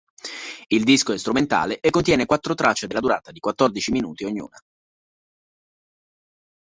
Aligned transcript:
Il 0.69 0.83
disco 0.83 1.11
è 1.13 1.17
strumentale 1.19 1.79
e 1.79 1.91
contiene 1.91 2.25
quattro 2.25 2.55
tracce 2.55 2.87
della 2.87 3.01
durata 3.01 3.31
di 3.31 3.37
quattordici 3.39 3.91
minuti 3.91 4.23
ognuna. 4.23 4.57